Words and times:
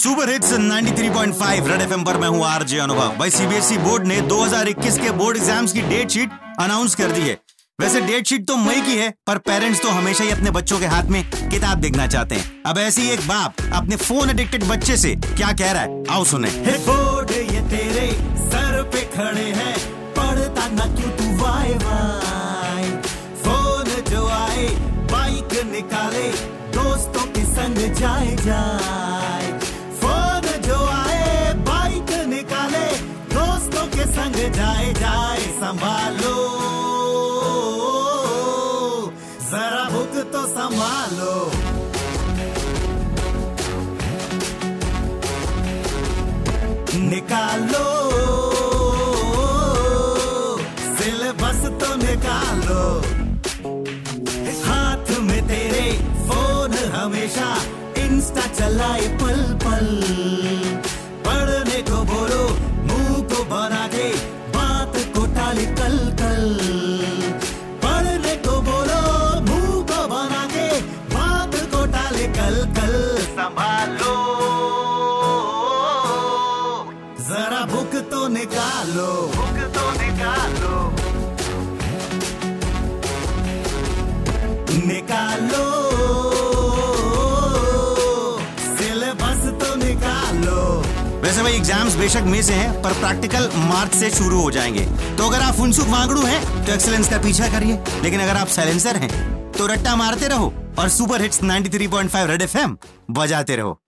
Super 0.00 0.30
hits 0.30 0.52
93.5 0.54 1.66
red 1.68 1.80
FM 1.82 2.04
पर 2.04 2.16
मैं 2.18 2.28
हूँ 2.28 2.44
आरजे 2.46 2.78
अनुभव। 2.78 3.16
भाई 3.16 3.30
सीबीएसई 3.30 3.76
बोर्ड 3.78 4.06
ने 4.06 4.20
2021 4.28 4.98
के 4.98 5.10
board 5.16 5.36
exams 5.36 5.72
date 5.72 5.80
date 5.88 6.10
sheet 6.10 6.30
announce 6.60 6.94
कर 6.94 7.10
दी 7.10 7.20
है। 7.20 7.36
वैसे 7.78 8.00
डेट 8.00 8.26
शीट 8.26 8.46
तो 8.46 8.56
मई 8.56 8.80
की 8.80 8.96
है, 8.96 9.10
पर 9.26 9.38
पेरेंट्स 9.40 9.82
तो 9.82 9.88
हमेशा 9.88 10.24
ही 10.24 10.30
अपने 10.30 10.50
बच्चों 10.50 10.78
के 10.78 10.86
हाथ 10.86 11.10
में 11.10 11.22
किताब 11.24 11.78
देखना 11.78 12.06
चाहते 12.06 12.34
हैं। 12.34 12.62
अब 12.66 12.78
ऐसे 12.78 13.02
ही 13.02 13.10
एक 13.10 13.26
बाप 13.28 13.60
अपने 13.72 13.96
फ़ोन 13.96 14.30
एडिक्टेड 14.30 14.64
बच्चे 14.64 14.96
से 14.96 15.14
क्या 15.16 15.52
कह 15.52 15.72
रहा 15.72 15.82
है? 15.82 16.02
आओ 16.10 16.24
सुने। 16.24 16.50
बोर्ड, 16.86 17.30
ये 17.30 17.60
तेरे 17.70 18.06
सर 18.46 18.82
पे 18.94 19.02
खड़े 19.16 19.48
हैं। 19.52 19.74
पढ़ता 20.14 20.68
ना 20.70 20.86
क्यों 20.94 21.10
तू 21.18 21.26
वाई 21.42 21.74
वाई 21.84 22.90
फ़ोन 23.44 23.92
जो 24.10 24.26
आए 24.38 24.66
बाइक 25.12 25.60
निकाले, 25.72 26.28
दोस्तों 26.72 27.26
के 27.28 27.44
संग 27.52 27.78
जाए 28.00 28.36
जाए। 28.44 28.89
के 34.00 34.06
संग 34.06 34.52
जाए 34.52 34.92
जाए, 34.92 35.40
संभालो। 35.40 36.36
जरा 39.50 39.88
भूख 39.90 40.24
तो 40.32 40.46
संभालो। 40.46 41.50
निकालो। 47.00 47.86
सिलेबस 50.96 51.64
तो 51.64 51.94
निकालो। 51.94 52.98
हाथ 54.64 55.20
में 55.20 55.48
तेरे 55.48 55.92
फ़ोन 56.02 56.72
हमेशा, 56.72 57.62
इंस्टा 57.98 58.46
चलाए 58.46 59.08
पल 59.08 59.58
पल 59.64 60.02
कल 72.50 72.64
कल 72.76 72.94
संभालो। 73.24 74.14
जरा 77.20 77.60
भूख 77.66 77.94
तो 78.10 78.26
निकालो। 78.28 79.06
भूख 79.34 79.58
तो 79.74 79.84
निकालो। 79.92 80.78
निकालो। 84.86 85.64
सिलेबस 88.58 89.44
तो 89.60 89.74
निकालो। 89.76 90.58
वैसे 91.22 91.42
भाई 91.42 91.52
एग्ज़ाम्स 91.52 91.94
बेशक 91.96 92.22
मई 92.26 92.42
से 92.42 92.54
हैं, 92.54 92.72
पर 92.82 92.92
प्रैक्टिकल 92.94 93.50
मार्च 93.56 93.94
से 93.94 94.10
शुरू 94.10 94.40
हो 94.40 94.50
जाएँगे। 94.50 94.86
तो 95.16 95.28
अगर 95.28 95.42
आप 95.42 95.54
फुनसुक 95.54 95.88
मांगड़ू 95.88 96.22
हैं 96.22 96.64
तो 96.64 96.72
एक्सेलेंस 96.72 97.10
का 97.10 97.18
पीछा 97.18 97.48
करिए। 97.48 97.78
लेकिन 98.02 98.20
अगर 98.20 98.36
आप 98.36 98.48
साइलेंसर 98.48 98.96
हैं 98.96 99.12
तो 99.52 99.66
रट्टा 99.66 99.94
मारते 99.96 100.28
रहो। 100.28 100.52
और 100.80 100.88
सुपर 100.88 101.22
हिट्स 101.22 101.40
93.5 101.42 102.26
रेड 102.26 102.42
एफएम 102.42 102.76
बजाते 103.10 103.56
रहो। 103.56 103.80